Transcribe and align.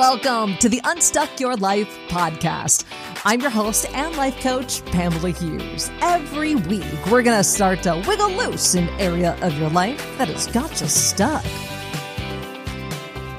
Welcome 0.00 0.56
to 0.60 0.70
the 0.70 0.80
Unstuck 0.84 1.38
Your 1.38 1.56
Life 1.56 1.94
podcast. 2.08 2.86
I'm 3.26 3.42
your 3.42 3.50
host 3.50 3.84
and 3.90 4.16
life 4.16 4.40
coach, 4.40 4.82
Pamela 4.86 5.28
Hughes. 5.28 5.90
Every 6.00 6.54
week, 6.54 6.86
we're 7.10 7.22
going 7.22 7.36
to 7.36 7.44
start 7.44 7.82
to 7.82 8.02
wiggle 8.08 8.30
loose 8.30 8.74
an 8.74 8.88
area 8.98 9.36
of 9.42 9.58
your 9.58 9.68
life 9.68 9.98
that 10.16 10.28
has 10.28 10.46
got 10.46 10.80
you 10.80 10.86
stuck. 10.86 11.44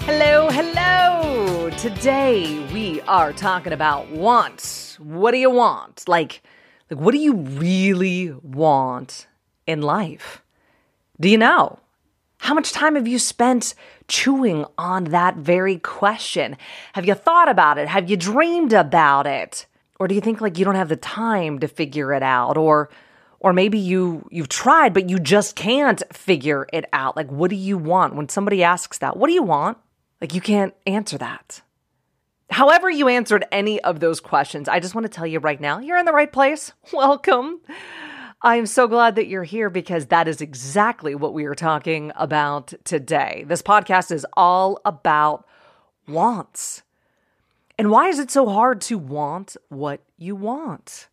Hello, 0.06 0.52
hello. 0.52 1.72
Today 1.80 2.64
we 2.72 3.02
are 3.02 3.34
talking 3.34 3.74
about 3.74 4.12
wants. 4.12 5.00
What 5.00 5.32
do 5.32 5.38
you 5.38 5.50
want? 5.50 6.08
Like, 6.08 6.44
like 6.92 7.00
what 7.00 7.14
do 7.14 7.18
you 7.18 7.38
really 7.38 8.36
want 8.44 9.26
in 9.66 9.82
life? 9.82 10.44
Do 11.20 11.28
you 11.28 11.40
know? 11.40 11.80
How 12.42 12.56
much 12.56 12.72
time 12.72 12.96
have 12.96 13.08
you 13.08 13.20
spent 13.20 13.76
chewing 14.08 14.66
on 14.76 15.04
that 15.06 15.36
very 15.36 15.78
question? 15.78 16.58
Have 16.94 17.06
you 17.06 17.14
thought 17.14 17.48
about 17.48 17.78
it? 17.78 17.88
Have 17.88 18.10
you 18.10 18.18
dreamed 18.18 18.74
about 18.74 19.28
it? 19.28 19.68
Or 20.00 20.08
do 20.08 20.16
you 20.16 20.22
think 20.22 20.42
like 20.42 20.58
you 20.58 20.66
don't 20.66 20.74
have 20.74 20.90
the 20.90 20.96
time 20.96 21.60
to 21.60 21.68
figure 21.68 22.12
it 22.14 22.24
out 22.24 22.58
or 22.58 22.90
or 23.40 23.54
maybe 23.54 23.78
you 23.78 24.28
you've 24.32 24.50
tried 24.50 24.92
but 24.92 25.08
you 25.08 25.20
just 25.20 25.56
can't 25.56 26.02
figure 26.12 26.68
it 26.74 26.86
out. 26.92 27.16
Like 27.16 27.32
what 27.32 27.52
do 27.52 27.56
you 27.56 27.78
want 27.78 28.16
when 28.16 28.28
somebody 28.28 28.64
asks 28.64 28.98
that? 28.98 29.18
What 29.18 29.28
do 29.28 29.34
you 29.34 29.44
want? 29.44 29.78
Like 30.20 30.34
you 30.34 30.42
can't 30.42 30.74
answer 30.88 31.20
that. 31.20 31.62
However, 32.50 32.90
you 32.90 33.08
answered 33.08 33.46
any 33.52 33.80
of 33.82 34.00
those 34.00 34.20
questions, 34.20 34.68
I 34.68 34.80
just 34.80 34.96
want 34.96 35.06
to 35.06 35.10
tell 35.10 35.28
you 35.28 35.38
right 35.38 35.62
now, 35.62 35.78
you're 35.78 36.00
in 36.00 36.06
the 36.06 36.12
right 36.12 36.34
place. 36.34 36.74
Welcome. 36.92 37.62
I'm 38.44 38.66
so 38.66 38.88
glad 38.88 39.16
that 39.16 39.28
you're 39.28 39.44
here 39.44 39.70
because 39.70 40.08
that 40.08 40.28
is 40.28 40.42
exactly 40.42 41.14
what 41.14 41.34
we 41.34 41.46
are 41.46 41.54
talking 41.54 42.12
about 42.16 42.74
today. 42.84 43.46
This 43.48 43.62
podcast 43.62 44.12
is 44.12 44.26
all 44.34 44.80
about 44.84 45.46
wants. 46.08 46.82
And 47.78 47.92
why 47.92 48.08
is 48.08 48.18
it 48.18 48.32
so 48.32 48.50
hard 48.50 48.82
to 48.82 48.98
want 48.98 49.58
what 49.70 50.02
you 50.18 50.36
want? 50.36 51.08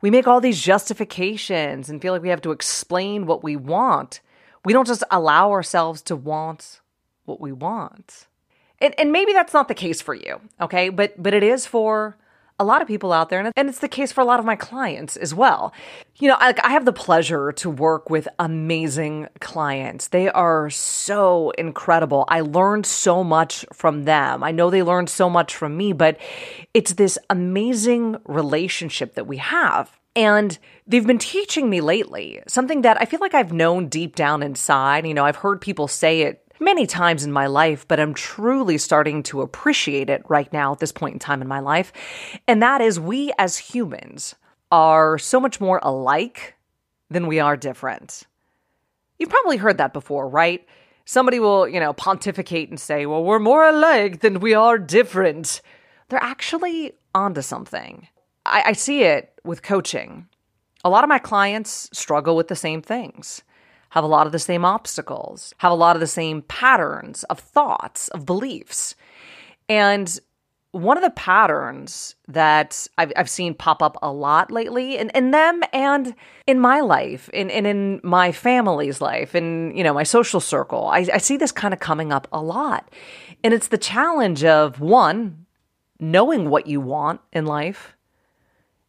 We 0.00 0.10
make 0.10 0.26
all 0.26 0.40
these 0.40 0.60
justifications 0.60 1.90
and 1.90 2.00
feel 2.00 2.14
like 2.14 2.22
we 2.22 2.30
have 2.30 2.42
to 2.42 2.50
explain 2.50 3.26
what 3.26 3.44
we 3.44 3.54
want. 3.54 4.20
We 4.64 4.72
don't 4.72 4.88
just 4.88 5.04
allow 5.10 5.50
ourselves 5.50 6.00
to 6.02 6.16
want 6.16 6.80
what 7.26 7.40
we 7.40 7.52
want. 7.52 8.26
And, 8.80 8.98
and 8.98 9.12
maybe 9.12 9.34
that's 9.34 9.52
not 9.52 9.68
the 9.68 9.74
case 9.74 10.00
for 10.00 10.14
you, 10.14 10.40
okay? 10.60 10.88
But 10.88 11.22
but 11.22 11.34
it 11.34 11.42
is 11.42 11.66
for 11.66 12.16
a 12.62 12.64
lot 12.64 12.80
of 12.80 12.88
people 12.88 13.12
out 13.12 13.28
there, 13.28 13.52
and 13.56 13.68
it's 13.68 13.80
the 13.80 13.88
case 13.88 14.12
for 14.12 14.20
a 14.20 14.24
lot 14.24 14.38
of 14.38 14.46
my 14.46 14.56
clients 14.56 15.16
as 15.16 15.34
well. 15.34 15.72
You 16.16 16.28
know, 16.28 16.36
I, 16.38 16.54
I 16.62 16.70
have 16.70 16.84
the 16.84 16.92
pleasure 16.92 17.52
to 17.52 17.68
work 17.68 18.08
with 18.08 18.28
amazing 18.38 19.28
clients. 19.40 20.08
They 20.08 20.28
are 20.28 20.70
so 20.70 21.50
incredible. 21.58 22.24
I 22.28 22.40
learned 22.40 22.86
so 22.86 23.24
much 23.24 23.66
from 23.72 24.04
them. 24.04 24.44
I 24.44 24.52
know 24.52 24.70
they 24.70 24.82
learned 24.82 25.10
so 25.10 25.28
much 25.28 25.54
from 25.54 25.76
me, 25.76 25.92
but 25.92 26.18
it's 26.72 26.92
this 26.94 27.18
amazing 27.28 28.16
relationship 28.24 29.14
that 29.14 29.26
we 29.26 29.38
have. 29.38 29.98
And 30.14 30.58
they've 30.86 31.06
been 31.06 31.18
teaching 31.18 31.70
me 31.70 31.80
lately 31.80 32.42
something 32.46 32.82
that 32.82 33.00
I 33.00 33.06
feel 33.06 33.20
like 33.20 33.34
I've 33.34 33.52
known 33.52 33.88
deep 33.88 34.14
down 34.14 34.42
inside. 34.42 35.06
You 35.06 35.14
know, 35.14 35.24
I've 35.24 35.36
heard 35.36 35.60
people 35.60 35.88
say 35.88 36.22
it 36.22 36.41
many 36.62 36.86
times 36.86 37.24
in 37.24 37.32
my 37.32 37.46
life, 37.46 37.86
but 37.86 38.00
I'm 38.00 38.14
truly 38.14 38.78
starting 38.78 39.22
to 39.24 39.42
appreciate 39.42 40.08
it 40.08 40.22
right 40.28 40.50
now 40.52 40.72
at 40.72 40.78
this 40.78 40.92
point 40.92 41.14
in 41.14 41.18
time 41.18 41.42
in 41.42 41.48
my 41.48 41.60
life. 41.60 41.92
And 42.46 42.62
that 42.62 42.80
is 42.80 42.98
we 42.98 43.32
as 43.38 43.58
humans 43.58 44.34
are 44.70 45.18
so 45.18 45.38
much 45.38 45.60
more 45.60 45.80
alike 45.82 46.54
than 47.10 47.26
we 47.26 47.40
are 47.40 47.56
different. 47.56 48.22
You've 49.18 49.30
probably 49.30 49.58
heard 49.58 49.78
that 49.78 49.92
before, 49.92 50.28
right? 50.28 50.66
Somebody 51.04 51.38
will, 51.38 51.68
you 51.68 51.80
know, 51.80 51.92
pontificate 51.92 52.70
and 52.70 52.80
say, 52.80 53.06
well, 53.06 53.22
we're 53.22 53.38
more 53.38 53.68
alike 53.68 54.20
than 54.20 54.40
we 54.40 54.54
are 54.54 54.78
different. 54.78 55.60
They're 56.08 56.22
actually 56.22 56.92
onto 57.14 57.42
something. 57.42 58.08
I, 58.46 58.62
I 58.66 58.72
see 58.72 59.02
it 59.02 59.38
with 59.44 59.62
coaching. 59.62 60.26
A 60.84 60.90
lot 60.90 61.04
of 61.04 61.08
my 61.08 61.18
clients 61.18 61.88
struggle 61.92 62.34
with 62.34 62.48
the 62.48 62.56
same 62.56 62.82
things 62.82 63.42
have 63.92 64.04
a 64.04 64.06
lot 64.06 64.24
of 64.24 64.32
the 64.32 64.38
same 64.38 64.64
obstacles, 64.64 65.52
have 65.58 65.70
a 65.70 65.74
lot 65.74 65.96
of 65.96 66.00
the 66.00 66.06
same 66.06 66.40
patterns 66.40 67.24
of 67.24 67.38
thoughts, 67.38 68.08
of 68.08 68.24
beliefs. 68.24 68.94
And 69.68 70.18
one 70.70 70.96
of 70.96 71.02
the 71.02 71.10
patterns 71.10 72.14
that 72.26 72.86
I've, 72.96 73.12
I've 73.16 73.28
seen 73.28 73.52
pop 73.52 73.82
up 73.82 73.98
a 74.00 74.10
lot 74.10 74.50
lately 74.50 74.96
in, 74.96 75.10
in 75.10 75.30
them 75.30 75.60
and 75.74 76.14
in 76.46 76.58
my 76.58 76.80
life, 76.80 77.28
in, 77.34 77.50
and 77.50 77.66
in 77.66 78.00
my 78.02 78.32
family's 78.32 79.02
life, 79.02 79.34
and 79.34 79.76
you 79.76 79.84
know 79.84 79.92
my 79.92 80.04
social 80.04 80.40
circle, 80.40 80.86
I, 80.86 81.06
I 81.12 81.18
see 81.18 81.36
this 81.36 81.52
kind 81.52 81.74
of 81.74 81.80
coming 81.80 82.14
up 82.14 82.26
a 82.32 82.40
lot. 82.40 82.90
And 83.44 83.52
it's 83.52 83.68
the 83.68 83.76
challenge 83.76 84.42
of 84.42 84.80
one, 84.80 85.44
knowing 86.00 86.48
what 86.48 86.66
you 86.66 86.80
want 86.80 87.20
in 87.30 87.44
life, 87.44 87.94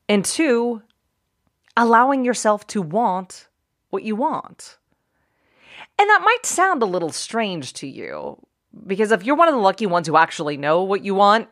and 0.07 0.23
two, 0.23 0.81
allowing 1.75 2.23
yourself 2.23 2.65
to 2.67 2.81
want 2.81 3.49
what 3.89 4.03
you 4.03 4.15
want. 4.15 4.77
And 5.99 6.09
that 6.09 6.21
might 6.23 6.45
sound 6.45 6.81
a 6.81 6.87
little 6.87 7.11
strange 7.11 7.73
to 7.73 7.87
you 7.87 8.37
because 8.85 9.11
if 9.11 9.23
you're 9.23 9.35
one 9.35 9.47
of 9.47 9.53
the 9.53 9.59
lucky 9.61 9.85
ones 9.85 10.07
who 10.07 10.17
actually 10.17 10.57
know 10.57 10.83
what 10.83 11.03
you 11.03 11.15
want, 11.15 11.47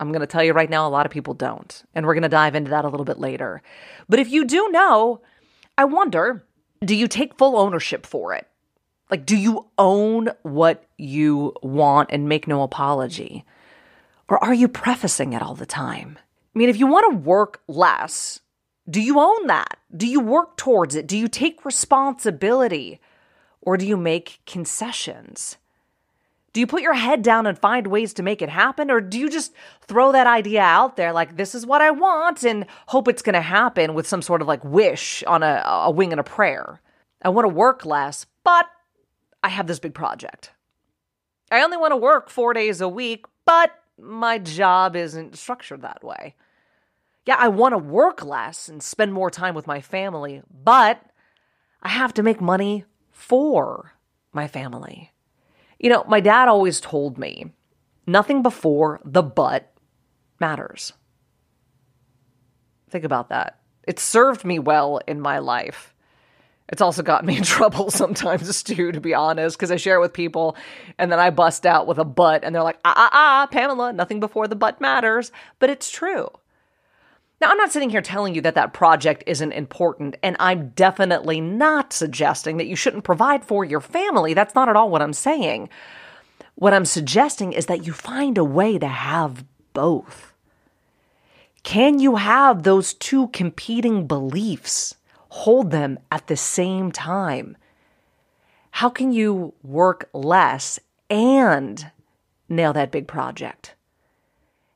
I'm 0.00 0.12
going 0.12 0.20
to 0.20 0.26
tell 0.26 0.44
you 0.44 0.52
right 0.52 0.70
now, 0.70 0.86
a 0.86 0.90
lot 0.90 1.06
of 1.06 1.12
people 1.12 1.34
don't. 1.34 1.82
And 1.94 2.06
we're 2.06 2.14
going 2.14 2.22
to 2.22 2.28
dive 2.28 2.54
into 2.54 2.70
that 2.70 2.84
a 2.84 2.88
little 2.88 3.04
bit 3.04 3.18
later. 3.18 3.62
But 4.08 4.20
if 4.20 4.28
you 4.28 4.44
do 4.44 4.68
know, 4.70 5.22
I 5.76 5.84
wonder 5.84 6.44
do 6.84 6.94
you 6.94 7.08
take 7.08 7.36
full 7.36 7.56
ownership 7.56 8.06
for 8.06 8.34
it? 8.34 8.46
Like, 9.10 9.26
do 9.26 9.36
you 9.36 9.66
own 9.78 10.30
what 10.42 10.84
you 10.96 11.54
want 11.62 12.10
and 12.12 12.28
make 12.28 12.46
no 12.46 12.62
apology? 12.62 13.44
Or 14.28 14.42
are 14.44 14.54
you 14.54 14.68
prefacing 14.68 15.32
it 15.32 15.42
all 15.42 15.54
the 15.54 15.66
time? 15.66 16.18
I 16.54 16.58
mean, 16.58 16.68
if 16.68 16.78
you 16.78 16.86
want 16.86 17.10
to 17.10 17.16
work 17.16 17.62
less, 17.66 18.40
do 18.88 19.00
you 19.00 19.18
own 19.18 19.46
that? 19.46 19.78
Do 19.96 20.06
you 20.06 20.20
work 20.20 20.56
towards 20.56 20.94
it? 20.94 21.06
Do 21.06 21.16
you 21.16 21.28
take 21.28 21.64
responsibility? 21.64 23.00
Or 23.68 23.76
do 23.76 23.86
you 23.86 23.98
make 23.98 24.40
concessions? 24.46 25.58
Do 26.54 26.60
you 26.60 26.66
put 26.66 26.80
your 26.80 26.94
head 26.94 27.20
down 27.20 27.46
and 27.46 27.58
find 27.58 27.86
ways 27.86 28.14
to 28.14 28.22
make 28.22 28.40
it 28.40 28.48
happen? 28.48 28.90
Or 28.90 28.98
do 28.98 29.18
you 29.18 29.28
just 29.28 29.52
throw 29.82 30.10
that 30.12 30.26
idea 30.26 30.62
out 30.62 30.96
there 30.96 31.12
like, 31.12 31.36
this 31.36 31.54
is 31.54 31.66
what 31.66 31.82
I 31.82 31.90
want 31.90 32.44
and 32.44 32.64
hope 32.86 33.08
it's 33.08 33.20
going 33.20 33.34
to 33.34 33.42
happen 33.42 33.92
with 33.92 34.06
some 34.06 34.22
sort 34.22 34.40
of 34.40 34.48
like 34.48 34.64
wish 34.64 35.22
on 35.26 35.42
a, 35.42 35.62
a 35.66 35.90
wing 35.90 36.12
and 36.14 36.18
a 36.18 36.24
prayer? 36.24 36.80
I 37.20 37.28
want 37.28 37.44
to 37.44 37.54
work 37.54 37.84
less, 37.84 38.24
but 38.42 38.64
I 39.42 39.50
have 39.50 39.66
this 39.66 39.80
big 39.80 39.92
project. 39.92 40.52
I 41.50 41.60
only 41.62 41.76
want 41.76 41.92
to 41.92 41.96
work 41.98 42.30
four 42.30 42.54
days 42.54 42.80
a 42.80 42.88
week, 42.88 43.26
but 43.44 43.70
my 43.98 44.38
job 44.38 44.96
isn't 44.96 45.36
structured 45.36 45.82
that 45.82 46.02
way. 46.02 46.36
Yeah, 47.26 47.36
I 47.38 47.48
want 47.48 47.74
to 47.74 47.78
work 47.78 48.24
less 48.24 48.70
and 48.70 48.82
spend 48.82 49.12
more 49.12 49.30
time 49.30 49.54
with 49.54 49.66
my 49.66 49.82
family, 49.82 50.40
but 50.64 51.02
I 51.82 51.90
have 51.90 52.14
to 52.14 52.22
make 52.22 52.40
money 52.40 52.86
for 53.18 53.94
my 54.32 54.46
family. 54.46 55.10
You 55.80 55.90
know, 55.90 56.04
my 56.06 56.20
dad 56.20 56.46
always 56.46 56.80
told 56.80 57.18
me 57.18 57.52
nothing 58.06 58.42
before 58.42 59.00
the 59.04 59.22
but 59.22 59.72
matters. 60.38 60.92
Think 62.88 63.04
about 63.04 63.28
that. 63.30 63.58
It 63.88 63.98
served 63.98 64.44
me 64.44 64.60
well 64.60 65.00
in 65.08 65.20
my 65.20 65.40
life. 65.40 65.92
It's 66.68 66.80
also 66.80 67.02
got 67.02 67.24
me 67.24 67.36
in 67.36 67.42
trouble 67.56 67.90
sometimes 67.90 68.62
too, 68.62 68.92
to 68.92 69.00
be 69.00 69.14
honest, 69.14 69.58
because 69.58 69.72
I 69.72 69.76
share 69.76 69.96
it 69.96 70.00
with 70.00 70.12
people 70.12 70.56
and 70.96 71.10
then 71.10 71.18
I 71.18 71.30
bust 71.30 71.66
out 71.66 71.88
with 71.88 71.98
a 71.98 72.04
but 72.04 72.44
and 72.44 72.54
they're 72.54 72.62
like, 72.62 72.78
ah, 72.84 72.94
ah, 72.96 73.10
ah, 73.12 73.48
Pamela, 73.50 73.92
nothing 73.92 74.20
before 74.20 74.46
the 74.46 74.56
but 74.56 74.80
matters. 74.80 75.32
But 75.58 75.70
it's 75.70 75.90
true. 75.90 76.28
Now, 77.40 77.50
I'm 77.50 77.56
not 77.56 77.70
sitting 77.70 77.90
here 77.90 78.02
telling 78.02 78.34
you 78.34 78.40
that 78.40 78.56
that 78.56 78.72
project 78.72 79.22
isn't 79.26 79.52
important, 79.52 80.16
and 80.24 80.36
I'm 80.40 80.70
definitely 80.70 81.40
not 81.40 81.92
suggesting 81.92 82.56
that 82.56 82.66
you 82.66 82.74
shouldn't 82.74 83.04
provide 83.04 83.44
for 83.44 83.64
your 83.64 83.80
family. 83.80 84.34
That's 84.34 84.56
not 84.56 84.68
at 84.68 84.74
all 84.74 84.90
what 84.90 85.02
I'm 85.02 85.12
saying. 85.12 85.68
What 86.56 86.74
I'm 86.74 86.84
suggesting 86.84 87.52
is 87.52 87.66
that 87.66 87.86
you 87.86 87.92
find 87.92 88.36
a 88.38 88.44
way 88.44 88.76
to 88.78 88.88
have 88.88 89.44
both. 89.72 90.34
Can 91.62 92.00
you 92.00 92.16
have 92.16 92.64
those 92.64 92.92
two 92.94 93.28
competing 93.28 94.08
beliefs? 94.08 94.96
Hold 95.28 95.70
them 95.70 96.00
at 96.10 96.26
the 96.26 96.36
same 96.36 96.90
time. 96.90 97.56
How 98.72 98.88
can 98.88 99.12
you 99.12 99.54
work 99.62 100.08
less 100.12 100.80
and 101.08 101.90
nail 102.48 102.72
that 102.72 102.90
big 102.90 103.06
project? 103.06 103.74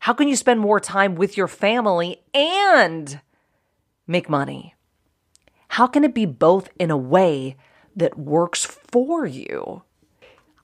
How 0.02 0.14
can 0.14 0.26
you 0.26 0.34
spend 0.34 0.58
more 0.58 0.80
time 0.80 1.14
with 1.14 1.36
your 1.36 1.46
family 1.46 2.22
and 2.34 3.20
make 4.04 4.28
money? 4.28 4.74
How 5.68 5.86
can 5.86 6.02
it 6.02 6.12
be 6.12 6.26
both 6.26 6.68
in 6.76 6.90
a 6.90 6.96
way 6.96 7.56
that 7.94 8.18
works 8.18 8.64
for 8.64 9.26
you? 9.26 9.84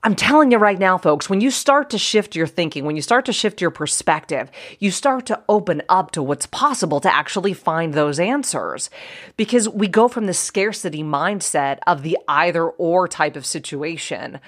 I'm 0.03 0.17
telling 0.17 0.51
you 0.51 0.59
right 0.59 0.77
now, 0.77 0.99
folks, 0.99 1.31
when 1.31 1.41
you 1.41 1.53
start 1.53 1.91
to 1.91 1.99
shift 1.99 2.35
your 2.35 2.49
thinking, 2.49 2.85
when 2.85 2.97
you 2.97 3.03
start 3.03 3.27
to 3.27 3.33
shift 3.33 3.61
your 3.61 3.71
perspective, 3.71 4.51
you 4.81 4.91
start 4.91 5.27
to 5.27 5.41
open 5.49 5.83
up 5.89 6.11
to 6.13 6.23
what's 6.23 6.47
possible 6.47 6.99
to 6.99 7.15
actually 7.15 7.53
find 7.53 7.95
those 7.95 8.19
answers. 8.19 8.91
Because 9.37 9.69
we 9.69 9.87
go 9.87 10.09
from 10.09 10.27
the 10.27 10.35
scarcity 10.35 11.05
mindset 11.05 11.79
of 11.87 12.03
the 12.03 12.19
either 12.27 12.69
or 12.69 13.07
type 13.07 13.37
of 13.37 13.47
situation. 13.47 14.41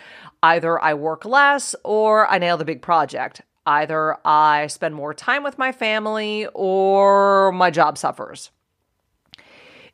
Either 0.43 0.83
I 0.83 0.95
work 0.95 1.25
less 1.25 1.77
or 1.85 2.27
I 2.27 2.39
nail 2.39 2.57
the 2.57 2.65
big 2.65 2.83
project. 2.83 3.43
Either 3.71 4.17
I 4.27 4.67
spend 4.67 4.97
more 4.97 5.15
time 5.15 5.45
with 5.45 5.57
my 5.57 5.71
family 5.71 6.49
or 6.55 7.53
my 7.53 7.71
job 7.71 7.99
suffers. 7.99 8.51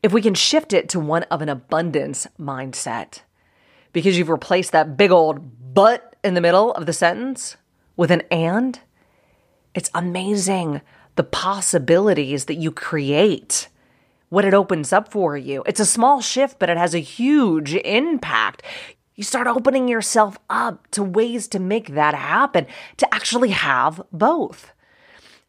If 0.03 0.15
we 0.15 0.23
can 0.23 0.33
shift 0.33 0.73
it 0.73 0.89
to 0.91 0.99
one 0.99 1.25
of 1.25 1.43
an 1.43 1.51
abundance 1.51 2.27
mindset, 2.41 3.21
because 3.93 4.17
you've 4.17 4.31
replaced 4.31 4.73
that 4.73 4.97
big 4.97 5.11
old 5.11 5.75
but 5.75 6.17
in 6.25 6.33
the 6.33 6.41
middle 6.41 6.73
of 6.73 6.87
the 6.87 6.95
sentence 6.95 7.59
with 7.99 8.11
an 8.11 8.23
and, 8.31 8.81
it's 9.75 9.91
amazing 9.95 10.81
the 11.17 11.25
possibilities 11.25 12.47
that 12.47 12.55
you 12.55 12.73
create, 12.73 13.69
what 14.31 14.47
it 14.47 14.55
opens 14.55 14.91
up 14.91 15.13
for 15.13 15.37
you. 15.37 15.63
It's 15.67 15.81
a 15.81 15.85
small 15.85 16.23
shift, 16.23 16.59
but 16.59 16.71
it 16.71 16.79
has 16.79 16.95
a 16.95 16.99
huge 16.99 17.75
impact. 17.75 18.63
You 19.17 19.25
start 19.25 19.47
opening 19.47 19.89
yourself 19.89 20.39
up 20.51 20.91
to 20.91 21.03
ways 21.03 21.49
to 21.49 21.59
make 21.59 21.95
that 21.95 22.15
happen, 22.15 22.67
to 22.99 23.15
actually 23.15 23.49
have 23.49 24.03
both. 24.13 24.73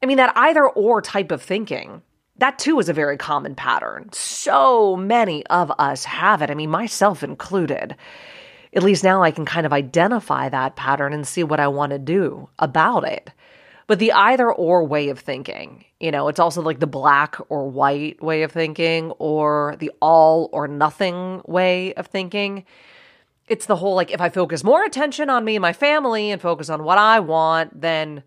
I 0.01 0.05
mean, 0.05 0.15
that 0.17 0.31
either 0.37 0.65
or 0.65 1.01
type 1.01 1.31
of 1.31 1.41
thinking, 1.41 2.01
that 2.37 2.59
too 2.59 2.79
is 2.79 2.87
a 2.87 2.93
very 2.93 3.17
common 3.17 3.55
pattern. 3.55 4.09
So 4.13 4.95
many 4.95 5.45
of 5.47 5.69
us 5.79 6.05
have 6.05 6.41
it. 6.41 6.49
I 6.49 6.53
mean, 6.53 6.69
myself 6.69 7.23
included. 7.23 7.97
At 8.73 8.83
least 8.83 9.03
now 9.03 9.21
I 9.21 9.31
can 9.31 9.45
kind 9.45 9.65
of 9.65 9.73
identify 9.73 10.47
that 10.47 10.77
pattern 10.77 11.11
and 11.11 11.27
see 11.27 11.43
what 11.43 11.59
I 11.59 11.67
want 11.67 11.91
to 11.91 11.99
do 11.99 12.47
about 12.59 13.05
it. 13.05 13.31
But 13.85 13.99
the 13.99 14.13
either 14.13 14.49
or 14.49 14.85
way 14.85 15.09
of 15.09 15.19
thinking, 15.19 15.83
you 15.99 16.11
know, 16.11 16.29
it's 16.29 16.39
also 16.39 16.61
like 16.61 16.79
the 16.79 16.87
black 16.87 17.35
or 17.49 17.69
white 17.69 18.23
way 18.23 18.43
of 18.43 18.51
thinking 18.53 19.11
or 19.11 19.75
the 19.79 19.91
all 20.01 20.49
or 20.53 20.69
nothing 20.69 21.41
way 21.45 21.93
of 21.95 22.07
thinking. 22.07 22.63
It's 23.47 23.65
the 23.65 23.77
whole 23.77 23.95
like 23.95 24.11
if 24.11 24.21
I 24.21 24.29
focus 24.29 24.63
more 24.63 24.83
attention 24.83 25.29
on 25.29 25.45
me 25.45 25.55
and 25.55 25.61
my 25.61 25.73
family 25.73 26.31
and 26.31 26.41
focus 26.41 26.69
on 26.69 26.83
what 26.83 26.97
I 26.97 27.19
want, 27.19 27.81
then 27.81 28.23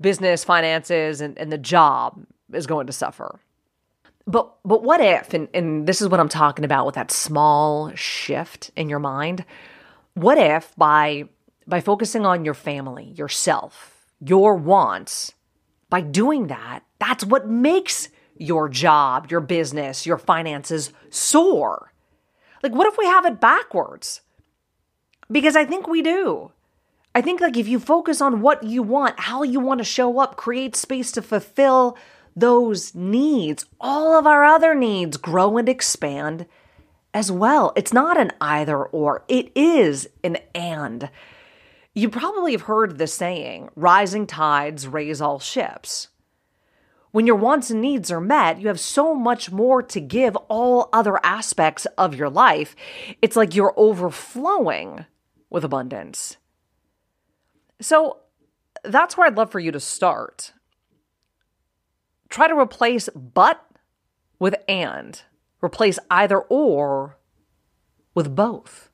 business, 0.00 0.44
finances, 0.44 1.20
and, 1.20 1.36
and 1.38 1.50
the 1.50 1.58
job 1.58 2.24
is 2.52 2.66
going 2.66 2.86
to 2.86 2.92
suffer. 2.92 3.40
But 4.26 4.54
but 4.64 4.82
what 4.82 5.00
if, 5.00 5.34
and, 5.34 5.48
and 5.52 5.86
this 5.86 6.00
is 6.00 6.08
what 6.08 6.20
I'm 6.20 6.28
talking 6.28 6.64
about 6.64 6.86
with 6.86 6.94
that 6.94 7.10
small 7.10 7.92
shift 7.94 8.70
in 8.76 8.88
your 8.88 8.98
mind, 8.98 9.44
what 10.14 10.38
if 10.38 10.74
by 10.76 11.24
by 11.66 11.80
focusing 11.80 12.24
on 12.24 12.44
your 12.44 12.54
family, 12.54 13.12
yourself, 13.16 14.06
your 14.20 14.54
wants, 14.54 15.32
by 15.88 16.00
doing 16.00 16.46
that, 16.48 16.80
that's 16.98 17.24
what 17.24 17.48
makes 17.48 18.08
your 18.36 18.68
job, 18.68 19.30
your 19.30 19.40
business, 19.40 20.06
your 20.06 20.18
finances 20.18 20.92
soar. 21.10 21.92
Like, 22.62 22.72
what 22.72 22.86
if 22.86 22.96
we 22.96 23.06
have 23.06 23.26
it 23.26 23.40
backwards? 23.40 24.20
Because 25.30 25.56
I 25.56 25.64
think 25.64 25.86
we 25.86 26.02
do. 26.02 26.52
I 27.14 27.20
think, 27.20 27.40
like, 27.40 27.56
if 27.56 27.68
you 27.68 27.78
focus 27.78 28.20
on 28.20 28.40
what 28.40 28.62
you 28.62 28.82
want, 28.82 29.18
how 29.18 29.42
you 29.42 29.60
want 29.60 29.78
to 29.78 29.84
show 29.84 30.20
up, 30.20 30.36
create 30.36 30.76
space 30.76 31.10
to 31.12 31.22
fulfill 31.22 31.96
those 32.36 32.94
needs, 32.94 33.66
all 33.80 34.16
of 34.16 34.26
our 34.26 34.44
other 34.44 34.74
needs 34.74 35.16
grow 35.16 35.58
and 35.58 35.68
expand 35.68 36.46
as 37.12 37.30
well. 37.32 37.72
It's 37.76 37.92
not 37.92 38.18
an 38.18 38.30
either 38.40 38.84
or, 38.84 39.24
it 39.28 39.50
is 39.56 40.08
an 40.22 40.38
and. 40.54 41.10
You 41.92 42.08
probably 42.08 42.52
have 42.52 42.62
heard 42.62 42.98
the 42.98 43.08
saying 43.08 43.68
rising 43.74 44.26
tides 44.26 44.86
raise 44.86 45.20
all 45.20 45.40
ships. 45.40 46.08
When 47.10 47.26
your 47.26 47.36
wants 47.36 47.70
and 47.70 47.80
needs 47.80 48.12
are 48.12 48.20
met, 48.20 48.60
you 48.60 48.68
have 48.68 48.78
so 48.78 49.16
much 49.16 49.50
more 49.50 49.82
to 49.82 50.00
give 50.00 50.36
all 50.48 50.88
other 50.92 51.18
aspects 51.24 51.86
of 51.98 52.14
your 52.14 52.30
life. 52.30 52.76
It's 53.20 53.34
like 53.34 53.56
you're 53.56 53.74
overflowing 53.76 55.06
with 55.50 55.64
abundance. 55.64 56.36
So 57.80 58.18
that's 58.84 59.16
where 59.16 59.26
I'd 59.26 59.36
love 59.36 59.50
for 59.50 59.60
you 59.60 59.72
to 59.72 59.80
start. 59.80 60.52
Try 62.28 62.48
to 62.48 62.58
replace 62.58 63.08
but 63.14 63.64
with 64.38 64.54
and, 64.68 65.20
replace 65.60 65.98
either 66.10 66.38
or 66.38 67.18
with 68.14 68.34
both 68.34 68.90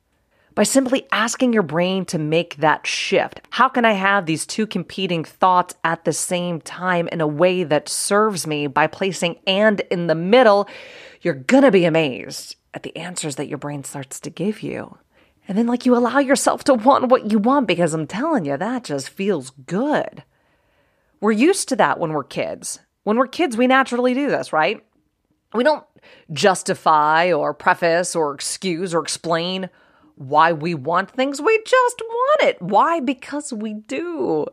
by 0.57 0.63
simply 0.63 1.07
asking 1.13 1.53
your 1.53 1.63
brain 1.63 2.07
to 2.07 2.19
make 2.19 2.57
that 2.57 2.87
shift. 2.87 3.43
How 3.51 3.69
can 3.69 3.85
I 3.85 3.93
have 3.93 4.25
these 4.25 4.47
two 4.47 4.67
competing 4.67 5.23
thoughts 5.23 5.75
at 5.85 6.05
the 6.05 6.15
same 6.15 6.63
time 6.63 7.09
in 7.09 7.21
a 7.21 7.27
way 7.27 7.63
that 7.63 7.91
serves 7.91 8.47
me 8.47 8.67
by 8.67 8.87
placing 8.87 9.39
and 9.47 9.81
in 9.91 10.07
the 10.07 10.15
middle? 10.15 10.67
You're 11.21 11.35
gonna 11.35 11.71
be 11.71 11.85
amazed 11.85 12.57
at 12.73 12.83
the 12.83 12.97
answers 12.97 13.37
that 13.37 13.49
your 13.49 13.59
brain 13.59 13.85
starts 13.85 14.19
to 14.21 14.31
give 14.31 14.63
you. 14.63 14.97
And 15.49 15.57
then, 15.57 15.67
like, 15.67 15.87
you 15.87 15.97
allow 15.97 16.19
yourself 16.19 16.65
to 16.65 16.75
want 16.75 17.09
what 17.09 17.31
you 17.31 17.39
want 17.39 17.69
because 17.69 17.95
I'm 17.95 18.07
telling 18.07 18.45
you, 18.45 18.57
that 18.57 18.85
just 18.85 19.09
feels 19.09 19.51
good. 19.51 20.25
We're 21.21 21.33
used 21.33 21.69
to 21.69 21.77
that 21.77 21.99
when 21.99 22.13
we're 22.13 22.25
kids. 22.25 22.81
When 23.05 23.17
we're 23.17 23.29
kids, 23.29 23.57
we 23.57 23.67
naturally 23.67 24.15
do 24.15 24.29
this, 24.29 24.53
right? 24.53 24.85
We 25.55 25.63
don't 25.63 25.85
justify 26.33 27.33
or 27.33 27.55
preface 27.55 28.17
or 28.17 28.35
excuse 28.35 28.93
or 28.93 29.01
explain 29.01 29.71
why 30.17 30.53
we 30.53 30.75
want 30.75 31.11
things. 31.11 31.41
We 31.41 31.63
just 31.65 32.01
want 32.01 32.43
it. 32.43 32.61
Why? 32.61 33.01
Because 33.01 33.53
we 33.53 33.75
do. 33.75 34.47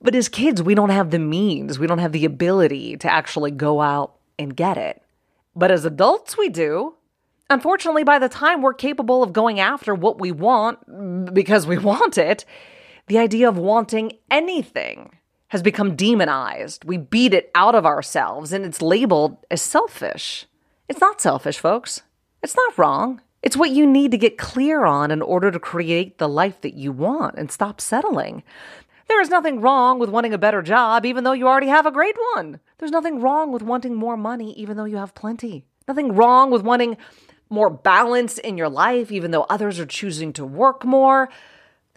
But 0.00 0.16
as 0.16 0.28
kids, 0.28 0.62
we 0.62 0.74
don't 0.74 0.90
have 0.90 1.10
the 1.10 1.18
means, 1.20 1.78
we 1.78 1.86
don't 1.86 1.98
have 1.98 2.12
the 2.12 2.24
ability 2.24 2.96
to 2.98 3.12
actually 3.12 3.52
go 3.52 3.80
out 3.80 4.14
and 4.38 4.56
get 4.56 4.76
it. 4.76 5.00
But 5.54 5.70
as 5.70 5.84
adults, 5.84 6.36
we 6.36 6.48
do. 6.48 6.94
Unfortunately, 7.52 8.02
by 8.02 8.18
the 8.18 8.30
time 8.30 8.62
we're 8.62 8.72
capable 8.72 9.22
of 9.22 9.34
going 9.34 9.60
after 9.60 9.94
what 9.94 10.18
we 10.18 10.32
want 10.32 11.34
because 11.34 11.66
we 11.66 11.76
want 11.92 12.16
it, 12.16 12.46
the 13.08 13.18
idea 13.18 13.46
of 13.46 13.58
wanting 13.58 14.12
anything 14.30 15.18
has 15.48 15.62
become 15.62 15.94
demonized. 15.94 16.82
We 16.86 16.96
beat 16.96 17.34
it 17.34 17.50
out 17.54 17.74
of 17.74 17.84
ourselves 17.84 18.54
and 18.54 18.64
it's 18.64 18.80
labeled 18.80 19.36
as 19.50 19.60
selfish. 19.60 20.46
It's 20.88 21.02
not 21.02 21.20
selfish, 21.20 21.58
folks. 21.58 22.00
It's 22.42 22.56
not 22.56 22.78
wrong. 22.78 23.20
It's 23.42 23.56
what 23.56 23.70
you 23.70 23.86
need 23.86 24.12
to 24.12 24.18
get 24.18 24.38
clear 24.38 24.86
on 24.86 25.10
in 25.10 25.20
order 25.20 25.50
to 25.50 25.58
create 25.60 26.16
the 26.16 26.30
life 26.30 26.62
that 26.62 26.72
you 26.72 26.90
want 26.90 27.36
and 27.36 27.52
stop 27.52 27.82
settling. 27.82 28.44
There 29.08 29.20
is 29.20 29.28
nothing 29.28 29.60
wrong 29.60 29.98
with 29.98 30.08
wanting 30.08 30.32
a 30.32 30.38
better 30.38 30.62
job, 30.62 31.04
even 31.04 31.24
though 31.24 31.32
you 31.32 31.46
already 31.46 31.66
have 31.66 31.84
a 31.84 31.92
great 31.92 32.16
one. 32.34 32.60
There's 32.78 32.90
nothing 32.90 33.20
wrong 33.20 33.52
with 33.52 33.60
wanting 33.60 33.94
more 33.94 34.16
money, 34.16 34.54
even 34.54 34.78
though 34.78 34.86
you 34.86 34.96
have 34.96 35.14
plenty. 35.14 35.66
Nothing 35.86 36.14
wrong 36.14 36.50
with 36.50 36.62
wanting 36.62 36.96
more 37.52 37.70
balance 37.70 38.38
in 38.38 38.56
your 38.56 38.68
life, 38.68 39.12
even 39.12 39.30
though 39.30 39.46
others 39.48 39.78
are 39.78 39.86
choosing 39.86 40.32
to 40.32 40.44
work 40.44 40.84
more. 40.84 41.28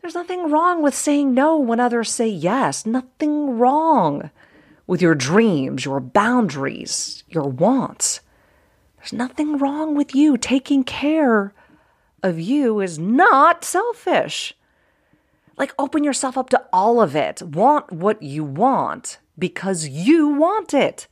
There's 0.01 0.13
nothing 0.13 0.51
wrong 0.51 0.83
with 0.83 0.93
saying 0.93 1.33
no 1.33 1.57
when 1.57 1.79
others 1.79 2.11
say 2.11 2.27
yes. 2.27 2.85
Nothing 2.85 3.57
wrong 3.57 4.29
with 4.85 5.01
your 5.01 5.15
dreams, 5.15 5.85
your 5.85 5.99
boundaries, 5.99 7.23
your 7.27 7.47
wants. 7.49 8.21
There's 8.97 9.13
nothing 9.13 9.57
wrong 9.57 9.95
with 9.95 10.13
you. 10.13 10.37
Taking 10.37 10.83
care 10.83 11.53
of 12.21 12.39
you 12.39 12.79
is 12.81 12.99
not 12.99 13.63
selfish. 13.63 14.53
Like, 15.57 15.73
open 15.79 16.03
yourself 16.03 16.37
up 16.37 16.49
to 16.49 16.63
all 16.73 17.01
of 17.01 17.15
it. 17.15 17.41
Want 17.41 17.91
what 17.91 18.21
you 18.21 18.43
want 18.43 19.19
because 19.39 19.87
you 19.87 20.27
want 20.27 20.73
it. 20.73 21.07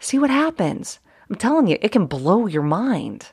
See 0.00 0.18
what 0.18 0.30
happens. 0.30 0.98
I'm 1.30 1.36
telling 1.36 1.66
you, 1.66 1.78
it 1.80 1.92
can 1.92 2.06
blow 2.06 2.46
your 2.46 2.62
mind. 2.62 3.28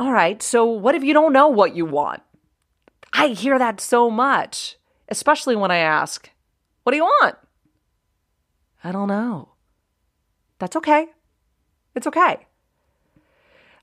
All 0.00 0.12
right, 0.12 0.42
so 0.42 0.64
what 0.64 0.94
if 0.94 1.04
you 1.04 1.12
don't 1.12 1.34
know 1.34 1.48
what 1.48 1.76
you 1.76 1.84
want? 1.84 2.22
I 3.12 3.28
hear 3.28 3.58
that 3.58 3.82
so 3.82 4.08
much, 4.08 4.78
especially 5.10 5.54
when 5.54 5.70
I 5.70 5.76
ask, 5.76 6.30
What 6.84 6.92
do 6.92 6.96
you 6.96 7.04
want? 7.04 7.36
I 8.82 8.92
don't 8.92 9.08
know. 9.08 9.50
That's 10.58 10.74
okay. 10.76 11.08
It's 11.94 12.06
okay. 12.06 12.46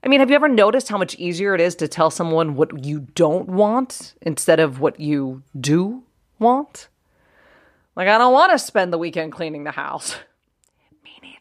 I 0.02 0.08
mean, 0.08 0.18
have 0.18 0.28
you 0.28 0.34
ever 0.34 0.48
noticed 0.48 0.88
how 0.88 0.98
much 0.98 1.14
easier 1.20 1.54
it 1.54 1.60
is 1.60 1.76
to 1.76 1.86
tell 1.86 2.10
someone 2.10 2.56
what 2.56 2.84
you 2.84 3.06
don't 3.14 3.46
want 3.46 4.14
instead 4.20 4.58
of 4.58 4.80
what 4.80 4.98
you 4.98 5.44
do 5.60 6.02
want? 6.40 6.88
Like, 7.94 8.08
I 8.08 8.18
don't 8.18 8.32
want 8.32 8.50
to 8.50 8.58
spend 8.58 8.92
the 8.92 8.98
weekend 8.98 9.30
cleaning 9.30 9.62
the 9.62 9.70
house. 9.70 10.16
Me 11.04 11.16
neither. 11.22 11.38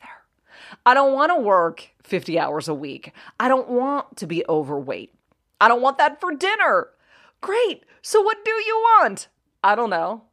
I 0.86 0.94
don't 0.94 1.14
want 1.14 1.32
to 1.32 1.42
work 1.42 1.90
50 2.08 2.40
hours 2.40 2.68
a 2.68 2.74
week. 2.74 3.14
I 3.40 3.48
don't 3.48 3.70
want 3.70 4.18
to 4.18 4.28
be 4.28 4.44
overweight. 4.48 5.14
I 5.60 5.68
don't 5.68 5.82
want 5.82 5.98
that 5.98 6.20
for 6.20 6.34
dinner. 6.34 6.90
Great. 7.42 7.84
So, 8.02 8.22
what 8.22 8.44
do 8.44 8.52
you 8.52 8.76
want? 8.76 9.28
I 9.64 9.76
don't 9.76 9.90
know. 9.90 10.24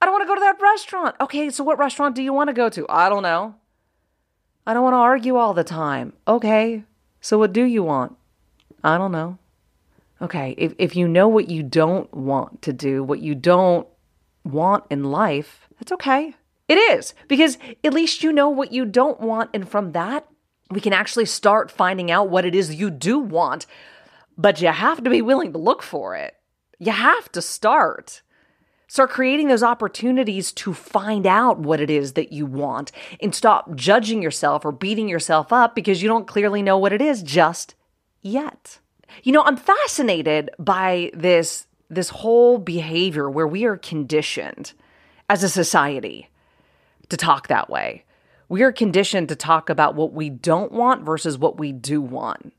I 0.00 0.06
don't 0.06 0.12
want 0.12 0.22
to 0.22 0.28
go 0.28 0.34
to 0.34 0.40
that 0.40 0.60
restaurant. 0.60 1.16
Okay, 1.20 1.50
so 1.50 1.64
what 1.64 1.78
restaurant 1.78 2.14
do 2.14 2.22
you 2.22 2.32
want 2.32 2.48
to 2.48 2.54
go 2.54 2.68
to? 2.68 2.86
I 2.88 3.08
don't 3.08 3.22
know. 3.22 3.54
I 4.66 4.74
don't 4.74 4.82
want 4.82 4.94
to 4.94 4.98
argue 4.98 5.36
all 5.36 5.54
the 5.54 5.64
time. 5.64 6.12
Okay, 6.26 6.84
so, 7.20 7.38
what 7.38 7.52
do 7.52 7.62
you 7.62 7.84
want? 7.84 8.16
I 8.82 8.98
don't 8.98 9.12
know. 9.12 9.38
Okay, 10.20 10.54
if, 10.58 10.74
if 10.78 10.96
you 10.96 11.06
know 11.06 11.28
what 11.28 11.48
you 11.48 11.62
don't 11.62 12.12
want 12.12 12.62
to 12.62 12.72
do, 12.72 13.02
what 13.02 13.20
you 13.20 13.34
don't 13.34 13.86
want 14.44 14.84
in 14.90 15.04
life, 15.04 15.68
that's 15.78 15.92
okay. 15.92 16.34
It 16.68 16.74
is, 16.76 17.14
because 17.28 17.58
at 17.84 17.92
least 17.94 18.22
you 18.22 18.32
know 18.32 18.48
what 18.48 18.72
you 18.72 18.84
don't 18.84 19.20
want. 19.20 19.50
And 19.52 19.68
from 19.68 19.92
that, 19.92 20.26
we 20.72 20.80
can 20.80 20.92
actually 20.92 21.26
start 21.26 21.70
finding 21.70 22.10
out 22.10 22.30
what 22.30 22.44
it 22.44 22.54
is 22.54 22.74
you 22.74 22.90
do 22.90 23.18
want. 23.18 23.66
But 24.36 24.60
you 24.60 24.68
have 24.68 25.04
to 25.04 25.10
be 25.10 25.22
willing 25.22 25.52
to 25.52 25.58
look 25.58 25.82
for 25.82 26.16
it. 26.16 26.34
You 26.78 26.92
have 26.92 27.30
to 27.32 27.42
start. 27.42 28.22
Start 28.88 29.10
creating 29.10 29.48
those 29.48 29.62
opportunities 29.62 30.52
to 30.52 30.74
find 30.74 31.26
out 31.26 31.58
what 31.58 31.80
it 31.80 31.88
is 31.88 32.12
that 32.12 32.32
you 32.32 32.44
want 32.44 32.92
and 33.20 33.34
stop 33.34 33.74
judging 33.74 34.22
yourself 34.22 34.64
or 34.64 34.72
beating 34.72 35.08
yourself 35.08 35.52
up 35.52 35.74
because 35.74 36.02
you 36.02 36.08
don't 36.08 36.26
clearly 36.26 36.60
know 36.60 36.76
what 36.76 36.92
it 36.92 37.00
is 37.00 37.22
just 37.22 37.74
yet. 38.20 38.80
You 39.22 39.32
know, 39.32 39.42
I'm 39.44 39.56
fascinated 39.56 40.50
by 40.58 41.10
this 41.14 41.66
this 41.88 42.08
whole 42.08 42.58
behavior 42.58 43.30
where 43.30 43.46
we 43.46 43.64
are 43.64 43.76
conditioned 43.76 44.72
as 45.28 45.42
a 45.42 45.48
society 45.48 46.30
to 47.10 47.16
talk 47.16 47.48
that 47.48 47.68
way. 47.68 48.04
We 48.48 48.62
are 48.62 48.72
conditioned 48.72 49.28
to 49.28 49.36
talk 49.36 49.70
about 49.70 49.94
what 49.94 50.12
we 50.12 50.30
don't 50.30 50.72
want 50.72 51.04
versus 51.04 51.38
what 51.38 51.58
we 51.58 51.72
do 51.72 52.00
want. 52.00 52.52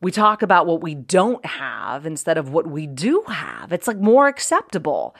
We 0.00 0.10
talk 0.10 0.42
about 0.42 0.66
what 0.66 0.80
we 0.80 0.94
don't 0.94 1.44
have 1.44 2.06
instead 2.06 2.38
of 2.38 2.50
what 2.50 2.66
we 2.66 2.86
do 2.86 3.22
have. 3.28 3.72
It's 3.72 3.86
like 3.86 3.98
more 3.98 4.28
acceptable. 4.28 5.14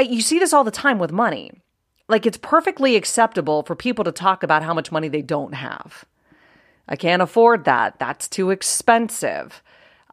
You 0.00 0.22
see 0.22 0.38
this 0.38 0.52
all 0.52 0.64
the 0.64 0.70
time 0.70 0.98
with 0.98 1.12
money. 1.12 1.52
Like 2.08 2.26
it's 2.26 2.38
perfectly 2.38 2.96
acceptable 2.96 3.62
for 3.62 3.76
people 3.76 4.04
to 4.04 4.12
talk 4.12 4.42
about 4.42 4.62
how 4.62 4.74
much 4.74 4.90
money 4.90 5.08
they 5.08 5.22
don't 5.22 5.54
have. 5.54 6.04
I 6.88 6.96
can't 6.96 7.22
afford 7.22 7.66
that. 7.66 7.98
That's 7.98 8.26
too 8.26 8.50
expensive. 8.50 9.62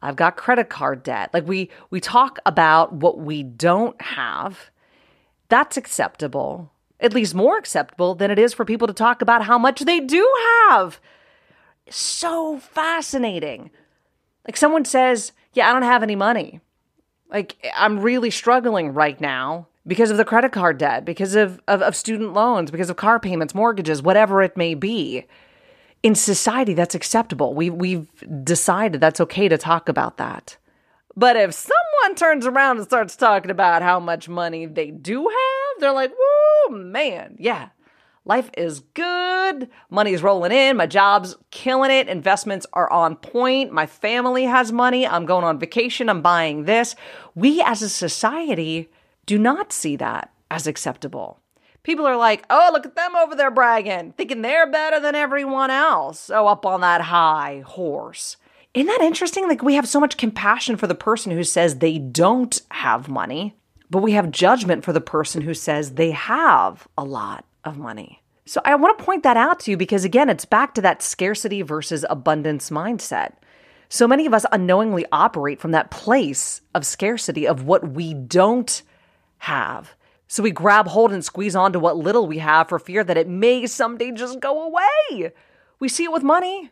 I've 0.01 0.15
got 0.15 0.38
credit 0.38 0.69
card 0.69 1.01
debt. 1.01 1.33
Like 1.33 1.47
we 1.47 1.71
we 1.89 2.00
talk 2.00 2.38
about 2.45 2.93
what 2.93 3.17
we 3.17 3.41
don't 3.41 4.00
have. 4.01 4.69
That's 5.50 5.77
acceptable. 5.77 6.71
At 6.99 7.13
least 7.13 7.35
more 7.35 7.57
acceptable 7.57 8.15
than 8.15 8.31
it 8.31 8.39
is 8.39 8.53
for 8.53 8.65
people 8.65 8.87
to 8.87 8.93
talk 8.93 9.21
about 9.21 9.45
how 9.45 9.57
much 9.57 9.81
they 9.81 9.99
do 9.99 10.31
have. 10.69 10.99
So 11.89 12.57
fascinating. 12.59 13.69
Like 14.45 14.57
someone 14.57 14.85
says, 14.85 15.31
"Yeah, 15.53 15.69
I 15.69 15.73
don't 15.73 15.83
have 15.83 16.03
any 16.03 16.15
money." 16.15 16.61
Like 17.29 17.55
I'm 17.75 17.99
really 17.99 18.31
struggling 18.31 18.93
right 18.93 19.19
now 19.19 19.67
because 19.85 20.11
of 20.11 20.17
the 20.17 20.25
credit 20.25 20.51
card 20.51 20.77
debt, 20.77 21.05
because 21.05 21.35
of, 21.35 21.61
of, 21.67 21.81
of 21.81 21.95
student 21.95 22.33
loans, 22.33 22.71
because 22.71 22.89
of 22.89 22.97
car 22.97 23.19
payments, 23.19 23.55
mortgages, 23.55 24.01
whatever 24.01 24.41
it 24.41 24.57
may 24.57 24.73
be 24.73 25.25
in 26.03 26.13
society 26.13 26.73
that's 26.73 26.95
acceptable. 26.95 27.53
We 27.53 27.69
we've 27.69 28.07
decided 28.43 29.01
that's 29.01 29.21
okay 29.21 29.47
to 29.47 29.57
talk 29.57 29.89
about 29.89 30.17
that. 30.17 30.57
But 31.15 31.35
if 31.35 31.53
someone 31.53 32.15
turns 32.15 32.45
around 32.45 32.77
and 32.77 32.85
starts 32.85 33.15
talking 33.15 33.49
about 33.49 33.81
how 33.81 33.99
much 33.99 34.29
money 34.29 34.67
they 34.67 34.91
do 34.91 35.27
have, 35.27 35.81
they're 35.81 35.91
like, 35.91 36.11
"Whoa, 36.67 36.77
man, 36.77 37.36
yeah, 37.39 37.69
life 38.25 38.50
is 38.57 38.81
good. 38.93 39.69
Money's 39.89 40.24
rolling 40.24 40.51
in. 40.51 40.77
My 40.77 40.86
job's 40.86 41.36
killing 41.51 41.91
it. 41.91 42.09
Investments 42.09 42.65
are 42.74 42.91
on 42.91 43.15
point. 43.15 43.71
My 43.71 43.86
family 43.86 44.43
has 44.43 44.71
money. 44.71 45.07
I'm 45.07 45.25
going 45.25 45.43
on 45.43 45.59
vacation. 45.59 46.09
I'm 46.09 46.21
buying 46.21 46.65
this." 46.65 46.95
We 47.36 47.62
as 47.62 47.81
a 47.81 47.89
society 47.89 48.89
do 49.25 49.38
not 49.38 49.71
see 49.71 49.95
that 49.97 50.31
as 50.50 50.67
acceptable. 50.67 51.39
People 51.83 52.05
are 52.05 52.17
like, 52.17 52.45
oh, 52.50 52.69
look 52.74 52.86
at 52.86 52.95
them 52.95 53.15
over 53.15 53.33
there 53.33 53.50
bragging, 53.50 54.12
thinking 54.17 54.41
they're 54.41 54.69
better 54.69 55.00
than 55.00 55.15
everyone 55.15 55.69
else. 55.69 56.29
Oh, 56.29 56.47
up 56.47 56.65
on 56.65 56.81
that 56.81 57.00
high 57.00 57.63
horse. 57.65 58.36
Isn't 58.74 58.88
that 58.88 59.01
interesting? 59.01 59.47
Like, 59.47 59.63
we 59.63 59.75
have 59.75 59.88
so 59.88 60.00
much 60.00 60.17
compassion 60.17 60.75
for 60.75 60.86
the 60.86 60.95
person 60.95 61.31
who 61.31 61.43
says 61.45 61.77
they 61.77 61.97
don't 61.97 62.62
have 62.71 63.07
money, 63.07 63.55
but 63.89 64.01
we 64.01 64.13
have 64.13 64.32
judgment 64.32 64.84
for 64.84 64.94
the 64.94 65.01
person 65.01 65.41
who 65.41 65.53
says 65.53 65.94
they 65.94 66.12
have 66.12 66.88
a 66.98 67.03
lot 67.03 67.46
of 67.63 67.77
money. 67.77 68.22
So, 68.46 68.62
I 68.63 68.75
want 68.75 68.98
to 68.98 69.03
point 69.03 69.24
that 69.24 69.36
out 69.36 69.60
to 69.62 69.72
you 69.72 69.77
because, 69.77 70.06
again, 70.06 70.29
it's 70.29 70.46
back 70.46 70.74
to 70.75 70.82
that 70.82 71.01
scarcity 71.01 71.62
versus 71.62 72.06
abundance 72.10 72.70
mindset. 72.70 73.34
So 73.89 74.08
many 74.08 74.25
of 74.25 74.34
us 74.34 74.46
unknowingly 74.51 75.06
operate 75.12 75.62
from 75.62 75.72
that 75.72 75.91
place 75.91 76.62
of 76.74 76.86
scarcity 76.86 77.48
of 77.48 77.63
what 77.63 77.91
we 77.91 78.13
don't 78.13 78.82
have. 79.39 79.96
So 80.27 80.44
we 80.44 80.51
grab 80.51 80.88
hold 80.88 81.13
and 81.13 81.24
squeeze 81.24 81.56
onto 81.56 81.79
what 81.79 81.96
little 81.96 82.27
we 82.27 82.39
have 82.39 82.67
for 82.67 82.79
fear 82.79 83.03
that 83.03 83.17
it 83.17 83.29
may 83.29 83.65
someday 83.65 84.12
just 84.12 84.41
go 84.41 84.63
away. 84.63 85.32
We 85.79 85.88
see 85.88 86.03
it 86.03 86.12
with 86.12 86.24
money. 86.24 86.72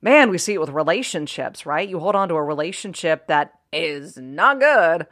Man, 0.00 0.30
we 0.30 0.38
see 0.38 0.54
it 0.54 0.60
with 0.60 0.70
relationships, 0.70 1.66
right? 1.66 1.86
You 1.86 1.98
hold 1.98 2.14
on 2.14 2.30
to 2.30 2.36
a 2.36 2.42
relationship 2.42 3.26
that 3.26 3.58
is 3.70 4.16
not 4.16 4.60
good, 4.60 5.06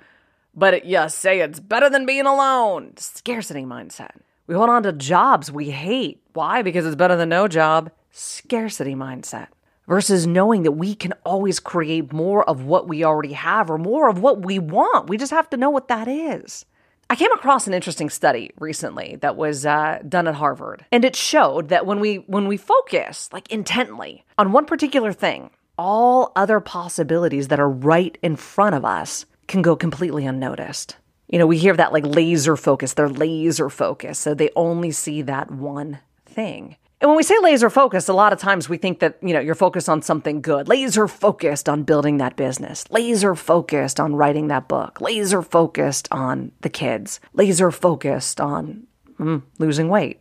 but 0.58 0.84
you 0.84 1.08
say 1.08 1.40
it's 1.40 1.60
better 1.60 1.88
than 1.88 2.06
being 2.06 2.26
alone. 2.26 2.94
Scarcity 2.96 3.62
mindset. 3.62 4.10
We 4.46 4.54
hold 4.54 4.70
on 4.70 4.82
to 4.82 4.92
jobs 4.92 5.52
we 5.52 5.70
hate. 5.70 6.20
Why? 6.32 6.62
Because 6.62 6.86
it's 6.86 6.96
better 6.96 7.16
than 7.16 7.28
no 7.28 7.48
job. 7.48 7.90
Scarcity 8.10 8.94
mindset. 8.94 9.48
Versus 9.86 10.26
knowing 10.26 10.64
that 10.64 10.72
we 10.72 10.94
can 10.94 11.12
always 11.24 11.60
create 11.60 12.12
more 12.12 12.48
of 12.48 12.64
what 12.64 12.88
we 12.88 13.04
already 13.04 13.32
have 13.32 13.70
or 13.70 13.78
more 13.78 14.08
of 14.08 14.20
what 14.20 14.44
we 14.44 14.58
want. 14.58 15.08
We 15.08 15.16
just 15.16 15.32
have 15.32 15.48
to 15.50 15.56
know 15.56 15.70
what 15.70 15.88
that 15.88 16.08
is. 16.08 16.64
I 17.10 17.16
came 17.16 17.32
across 17.32 17.66
an 17.66 17.72
interesting 17.72 18.10
study 18.10 18.50
recently 18.58 19.16
that 19.22 19.36
was 19.36 19.64
uh, 19.64 20.00
done 20.06 20.28
at 20.28 20.34
Harvard, 20.34 20.84
and 20.92 21.06
it 21.06 21.16
showed 21.16 21.70
that 21.70 21.86
when 21.86 22.00
we 22.00 22.16
when 22.16 22.48
we 22.48 22.58
focus 22.58 23.30
like 23.32 23.50
intently 23.50 24.26
on 24.36 24.52
one 24.52 24.66
particular 24.66 25.14
thing, 25.14 25.48
all 25.78 26.32
other 26.36 26.60
possibilities 26.60 27.48
that 27.48 27.60
are 27.60 27.70
right 27.70 28.18
in 28.20 28.36
front 28.36 28.74
of 28.74 28.84
us 28.84 29.24
can 29.48 29.62
go 29.62 29.74
completely 29.74 30.26
unnoticed. 30.26 30.96
You 31.26 31.38
know, 31.38 31.46
we 31.46 31.58
hear 31.58 31.76
that 31.76 31.92
like 31.92 32.06
laser 32.06 32.56
focus, 32.56 32.94
they're 32.94 33.08
laser 33.08 33.68
focused, 33.68 34.20
so 34.22 34.34
they 34.34 34.50
only 34.54 34.92
see 34.92 35.22
that 35.22 35.50
one 35.50 35.98
thing. 36.24 36.76
And 37.00 37.08
when 37.08 37.16
we 37.16 37.22
say 37.22 37.36
laser 37.40 37.70
focused, 37.70 38.08
a 38.08 38.12
lot 38.12 38.32
of 38.32 38.40
times 38.40 38.68
we 38.68 38.76
think 38.76 38.98
that, 38.98 39.18
you 39.22 39.32
know, 39.32 39.38
you're 39.38 39.54
focused 39.54 39.88
on 39.88 40.02
something 40.02 40.40
good, 40.40 40.66
laser 40.66 41.06
focused 41.06 41.68
on 41.68 41.84
building 41.84 42.16
that 42.16 42.34
business, 42.34 42.84
laser 42.90 43.36
focused 43.36 44.00
on 44.00 44.16
writing 44.16 44.48
that 44.48 44.66
book, 44.66 45.00
laser 45.00 45.42
focused 45.42 46.08
on 46.10 46.50
the 46.62 46.68
kids, 46.68 47.20
laser 47.34 47.70
focused 47.70 48.40
on 48.40 48.86
mm, 49.18 49.42
losing 49.58 49.88
weight. 49.88 50.20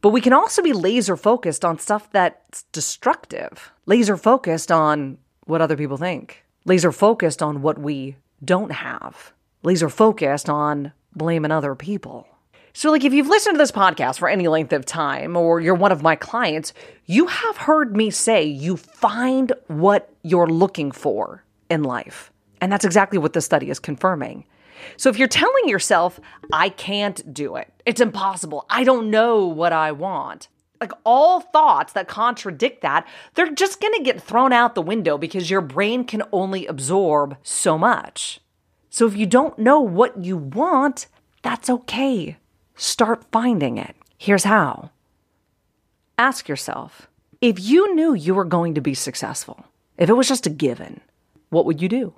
But 0.00 0.10
we 0.10 0.20
can 0.20 0.32
also 0.32 0.62
be 0.62 0.72
laser 0.72 1.16
focused 1.16 1.64
on 1.64 1.78
stuff 1.78 2.08
that's 2.12 2.64
destructive, 2.72 3.72
laser 3.86 4.16
focused 4.16 4.70
on 4.70 5.18
what 5.46 5.60
other 5.60 5.76
people 5.76 5.96
think, 5.96 6.44
laser 6.64 6.92
focused 6.92 7.42
on 7.42 7.62
what 7.62 7.78
we 7.78 8.16
don't 8.44 8.72
have, 8.72 9.32
laser 9.62 9.88
focused 9.88 10.48
on 10.48 10.92
blaming 11.14 11.50
other 11.50 11.74
people. 11.74 12.26
So, 12.74 12.90
like, 12.90 13.04
if 13.04 13.12
you've 13.12 13.28
listened 13.28 13.54
to 13.54 13.58
this 13.58 13.70
podcast 13.70 14.18
for 14.18 14.28
any 14.28 14.48
length 14.48 14.72
of 14.72 14.86
time 14.86 15.36
or 15.36 15.60
you're 15.60 15.74
one 15.74 15.92
of 15.92 16.02
my 16.02 16.16
clients, 16.16 16.72
you 17.04 17.26
have 17.26 17.56
heard 17.58 17.94
me 17.94 18.10
say 18.10 18.44
you 18.44 18.78
find 18.78 19.52
what 19.66 20.10
you're 20.22 20.48
looking 20.48 20.90
for 20.90 21.44
in 21.68 21.82
life. 21.82 22.32
And 22.62 22.72
that's 22.72 22.84
exactly 22.84 23.18
what 23.18 23.34
the 23.34 23.42
study 23.42 23.68
is 23.68 23.78
confirming. 23.78 24.46
So, 24.96 25.10
if 25.10 25.18
you're 25.18 25.28
telling 25.28 25.68
yourself, 25.68 26.18
I 26.50 26.70
can't 26.70 27.34
do 27.34 27.56
it, 27.56 27.70
it's 27.84 28.00
impossible, 28.00 28.64
I 28.70 28.84
don't 28.84 29.10
know 29.10 29.46
what 29.46 29.74
I 29.74 29.92
want, 29.92 30.48
like 30.82 30.92
all 31.04 31.40
thoughts 31.40 31.92
that 31.92 32.08
contradict 32.08 32.82
that, 32.82 33.06
they're 33.34 33.52
just 33.52 33.80
gonna 33.80 34.02
get 34.02 34.20
thrown 34.20 34.52
out 34.52 34.74
the 34.74 34.82
window 34.82 35.16
because 35.16 35.48
your 35.48 35.60
brain 35.60 36.04
can 36.04 36.24
only 36.32 36.66
absorb 36.66 37.36
so 37.42 37.78
much. 37.78 38.40
So, 38.90 39.06
if 39.06 39.16
you 39.16 39.24
don't 39.24 39.58
know 39.58 39.80
what 39.80 40.22
you 40.22 40.36
want, 40.36 41.06
that's 41.42 41.70
okay. 41.70 42.36
Start 42.74 43.24
finding 43.30 43.78
it. 43.78 43.94
Here's 44.18 44.44
how 44.44 44.90
ask 46.18 46.48
yourself 46.48 47.08
if 47.40 47.58
you 47.58 47.94
knew 47.94 48.14
you 48.14 48.34
were 48.34 48.44
going 48.44 48.74
to 48.74 48.80
be 48.80 48.94
successful, 48.94 49.64
if 49.96 50.08
it 50.08 50.14
was 50.14 50.28
just 50.28 50.46
a 50.46 50.50
given, 50.50 51.00
what 51.50 51.64
would 51.64 51.80
you 51.80 51.88
do? 51.88 52.14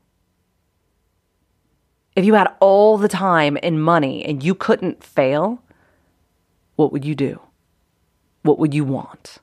If 2.17 2.25
you 2.25 2.35
had 2.35 2.55
all 2.61 2.99
the 2.99 3.09
time 3.09 3.59
and 3.63 3.83
money 3.83 4.25
and 4.25 4.43
you 4.43 4.55
couldn't 4.55 5.03
fail, 5.03 5.63
what 6.77 6.93
would 6.93 7.05
you 7.05 7.15
do? 7.15 7.41
What 8.45 8.59
would 8.61 8.73
you 8.73 8.85
want? 8.85 9.39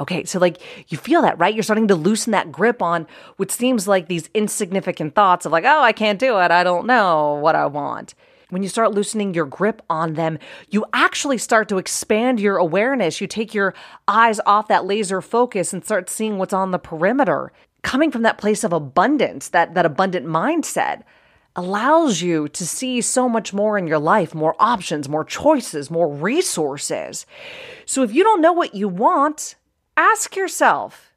Okay, 0.00 0.24
so 0.24 0.38
like 0.38 0.60
you 0.90 0.96
feel 0.96 1.22
that, 1.22 1.38
right? 1.38 1.54
You're 1.54 1.62
starting 1.62 1.88
to 1.88 1.94
loosen 1.94 2.30
that 2.30 2.50
grip 2.50 2.80
on 2.80 3.06
what 3.36 3.50
seems 3.50 3.86
like 3.86 4.08
these 4.08 4.30
insignificant 4.32 5.14
thoughts 5.14 5.44
of 5.44 5.52
like, 5.52 5.64
oh, 5.64 5.82
I 5.82 5.92
can't 5.92 6.18
do 6.18 6.38
it. 6.38 6.50
I 6.50 6.64
don't 6.64 6.86
know 6.86 7.34
what 7.34 7.54
I 7.54 7.66
want 7.66 8.14
when 8.50 8.62
you 8.62 8.68
start 8.68 8.92
loosening 8.92 9.32
your 9.32 9.46
grip 9.46 9.82
on 9.88 10.14
them, 10.14 10.38
you 10.68 10.84
actually 10.92 11.38
start 11.38 11.68
to 11.68 11.78
expand 11.78 12.40
your 12.40 12.56
awareness. 12.56 13.20
You 13.20 13.26
take 13.26 13.54
your 13.54 13.74
eyes 14.06 14.40
off 14.44 14.68
that 14.68 14.84
laser 14.84 15.20
focus 15.20 15.72
and 15.72 15.84
start 15.84 16.10
seeing 16.10 16.38
what's 16.38 16.52
on 16.52 16.70
the 16.70 16.78
perimeter. 16.78 17.52
Coming 17.82 18.10
from 18.10 18.22
that 18.22 18.38
place 18.38 18.62
of 18.62 18.72
abundance, 18.72 19.48
that, 19.48 19.74
that 19.74 19.86
abundant 19.86 20.26
mindset 20.26 21.02
allows 21.56 22.22
you 22.22 22.48
to 22.48 22.66
see 22.66 23.00
so 23.00 23.28
much 23.28 23.52
more 23.52 23.76
in 23.76 23.86
your 23.86 23.98
life, 23.98 24.34
more 24.34 24.54
options, 24.58 25.08
more 25.08 25.24
choices, 25.24 25.90
more 25.90 26.08
resources. 26.08 27.26
So 27.84 28.02
if 28.02 28.12
you 28.12 28.22
don't 28.22 28.40
know 28.40 28.52
what 28.52 28.74
you 28.74 28.88
want, 28.88 29.56
ask 29.96 30.36
yourself 30.36 31.12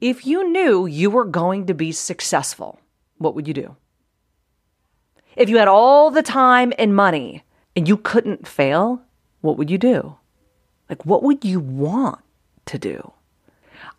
if 0.00 0.26
you 0.26 0.50
knew 0.50 0.84
you 0.86 1.10
were 1.10 1.24
going 1.24 1.66
to 1.66 1.74
be 1.74 1.92
successful, 1.92 2.80
what 3.18 3.34
would 3.34 3.46
you 3.46 3.54
do? 3.54 3.76
If 5.36 5.48
you 5.48 5.58
had 5.58 5.68
all 5.68 6.10
the 6.10 6.22
time 6.22 6.72
and 6.76 6.94
money 6.94 7.44
and 7.76 7.88
you 7.88 7.96
couldn't 7.96 8.48
fail, 8.48 9.02
what 9.40 9.56
would 9.56 9.70
you 9.70 9.78
do? 9.78 10.16
Like, 10.90 11.06
what 11.06 11.22
would 11.22 11.44
you 11.44 11.60
want 11.60 12.20
to 12.66 12.78
do? 12.78 13.12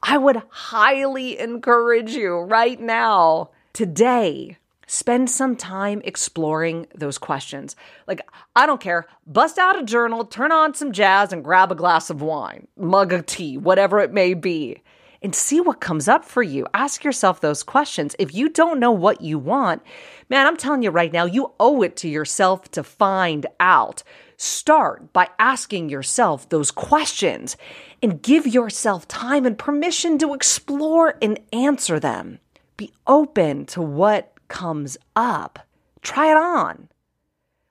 I 0.04 0.18
would 0.18 0.42
highly 0.50 1.40
encourage 1.40 2.12
you 2.12 2.38
right 2.40 2.80
now, 2.80 3.52
today, 3.72 4.58
Spend 4.88 5.30
some 5.30 5.56
time 5.56 6.02
exploring 6.04 6.88
those 6.94 7.18
questions. 7.18 7.76
Like, 8.08 8.22
I 8.56 8.66
don't 8.66 8.82
care. 8.82 9.08
Bust 9.26 9.58
out 9.58 9.80
a 9.80 9.84
journal, 9.84 10.26
turn 10.26 10.52
on 10.52 10.74
some 10.74 10.92
jazz, 10.92 11.32
and 11.32 11.44
grab 11.44 11.72
a 11.72 11.76
glass 11.76 12.10
of 12.10 12.22
wine, 12.22 12.68
mug 12.78 13.14
of 13.14 13.26
tea, 13.26 13.58
whatever 13.58 14.00
it 14.00 14.12
may 14.12 14.34
be, 14.34 14.82
and 15.22 15.34
see 15.34 15.62
what 15.62 15.80
comes 15.80 16.10
up 16.10 16.26
for 16.26 16.44
you. 16.44 16.68
Ask 16.74 17.04
yourself 17.04 17.40
those 17.40 17.64
questions. 17.64 18.16
If 18.20 18.34
you 18.34 18.50
don't 18.50 18.80
know 18.80 18.92
what 18.92 19.22
you 19.22 19.40
want, 19.40 19.82
man, 20.30 20.46
I'm 20.46 20.58
telling 20.58 20.84
you 20.84 20.90
right 20.90 21.14
now, 21.14 21.26
you 21.26 21.54
owe 21.60 21.82
it 21.82 21.96
to 21.98 22.10
yourself 22.10 22.70
to 22.72 22.84
find 22.84 23.46
out. 23.60 24.04
Start 24.36 25.14
by 25.14 25.30
asking 25.40 25.88
yourself 25.88 26.50
those 26.50 26.72
questions 26.72 27.56
and 28.02 28.22
give 28.22 28.46
yourself 28.46 29.08
time 29.08 29.46
and 29.46 29.58
permission 29.58 30.18
to 30.18 30.34
explore 30.34 31.18
and 31.22 31.40
answer 31.54 32.02
them. 32.02 32.40
Be 32.76 32.92
open 33.08 33.66
to 33.68 33.82
what 33.82 34.33
comes 34.48 34.98
up. 35.16 35.60
Try 36.02 36.32
it 36.32 36.38
on. 36.38 36.90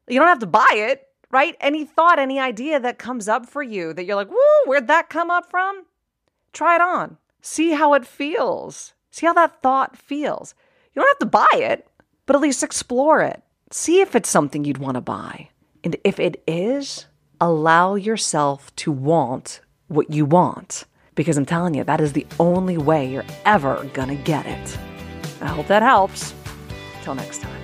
You 0.08 0.18
don't 0.18 0.28
have 0.28 0.40
to 0.40 0.46
buy 0.46 0.72
it, 0.72 1.08
right? 1.30 1.56
Any 1.60 1.84
thought, 1.84 2.18
any 2.18 2.38
idea 2.38 2.80
that 2.80 2.98
comes 2.98 3.28
up 3.28 3.46
for 3.46 3.62
you 3.62 3.92
that 3.92 4.04
you're 4.04 4.16
like, 4.16 4.30
woo, 4.30 4.36
where'd 4.66 4.88
that 4.88 5.10
come 5.10 5.30
up 5.30 5.50
from? 5.50 5.84
Try 6.52 6.76
it 6.76 6.80
on. 6.80 7.18
See 7.40 7.72
how 7.72 7.94
it 7.94 8.06
feels. 8.06 8.94
See 9.10 9.26
how 9.26 9.32
that 9.34 9.62
thought 9.62 9.96
feels. 9.96 10.54
You 10.94 11.02
don't 11.02 11.10
have 11.10 11.18
to 11.18 11.26
buy 11.26 11.58
it, 11.60 11.86
but 12.26 12.36
at 12.36 12.42
least 12.42 12.62
explore 12.62 13.20
it. 13.22 13.42
See 13.70 14.00
if 14.00 14.14
it's 14.14 14.28
something 14.28 14.64
you'd 14.64 14.78
want 14.78 14.96
to 14.96 15.00
buy. 15.00 15.48
And 15.82 15.96
if 16.04 16.20
it 16.20 16.42
is, 16.46 17.06
allow 17.40 17.94
yourself 17.94 18.74
to 18.76 18.92
want 18.92 19.60
what 19.88 20.10
you 20.10 20.24
want. 20.24 20.84
Because 21.14 21.36
I'm 21.36 21.46
telling 21.46 21.74
you, 21.74 21.84
that 21.84 22.00
is 22.00 22.12
the 22.12 22.26
only 22.38 22.78
way 22.78 23.10
you're 23.10 23.24
ever 23.44 23.84
going 23.92 24.08
to 24.08 24.14
get 24.14 24.46
it. 24.46 24.78
I 25.40 25.46
hope 25.46 25.66
that 25.66 25.82
helps. 25.82 26.34
Till 27.02 27.14
next 27.14 27.42
time. 27.42 27.60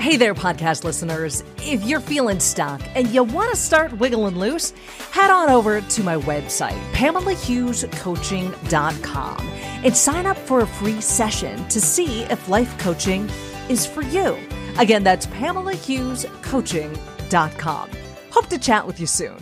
Hey 0.00 0.16
there, 0.16 0.34
podcast 0.34 0.82
listeners. 0.82 1.44
If 1.58 1.84
you're 1.84 2.00
feeling 2.00 2.40
stuck 2.40 2.80
and 2.96 3.06
you 3.08 3.22
want 3.22 3.50
to 3.50 3.56
start 3.56 3.92
wiggling 3.98 4.38
loose, 4.38 4.70
head 5.12 5.30
on 5.30 5.50
over 5.50 5.82
to 5.82 6.02
my 6.02 6.16
website, 6.16 6.80
PamelaHughesCoaching.com, 6.92 9.48
and 9.84 9.94
sign 9.94 10.24
up 10.24 10.38
for 10.38 10.60
a 10.60 10.66
free 10.66 11.02
session 11.02 11.68
to 11.68 11.82
see 11.82 12.22
if 12.22 12.48
life 12.48 12.78
coaching 12.78 13.28
is 13.68 13.84
for 13.84 14.00
you. 14.00 14.38
Again, 14.78 15.04
that's 15.04 15.26
PamelaHughesCoaching.com. 15.26 17.90
Hope 18.30 18.46
to 18.46 18.58
chat 18.58 18.86
with 18.86 19.00
you 19.00 19.06
soon. 19.06 19.36